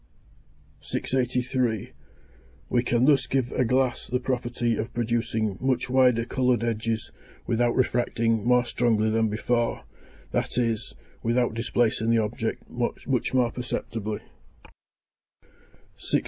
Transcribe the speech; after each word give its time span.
683. 0.81 1.91
We 2.69 2.81
can 2.83 3.05
thus 3.05 3.27
give 3.27 3.51
a 3.51 3.63
glass 3.63 4.07
the 4.07 4.19
property 4.19 4.75
of 4.77 4.93
producing 4.95 5.57
much 5.61 5.89
wider 5.91 6.25
coloured 6.25 6.63
edges 6.63 7.11
without 7.45 7.75
refracting 7.75 8.43
more 8.43 8.65
strongly 8.65 9.11
than 9.11 9.27
before, 9.27 9.83
that 10.31 10.57
is, 10.57 10.95
without 11.21 11.53
displacing 11.53 12.09
the 12.09 12.17
object 12.17 12.67
much 12.67 13.07
more 13.35 13.51
perceptibly. 13.51 14.21
684. 15.97 16.19